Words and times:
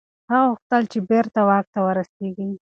هغه 0.29 0.45
غوښتل 0.49 0.83
چي 0.91 0.99
بیرته 1.09 1.39
واک 1.47 1.65
ته 1.73 1.79
ورسیږي. 1.85 2.49